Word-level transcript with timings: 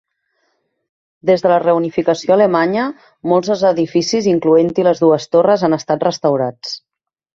Des 1.29 1.43
de 1.45 1.51
la 1.51 1.59
reunificació 1.63 2.33
alemanya 2.35 2.85
molts 3.33 3.53
dels 3.53 3.61
edificis, 3.71 4.31
incloent-hi 4.33 4.87
les 4.89 5.03
dues 5.05 5.33
torres, 5.37 5.67
han 5.69 5.79
estat 5.83 6.07
restaurats. 6.09 6.75